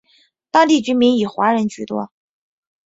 [0.49, 2.11] 当地居民以华人居多。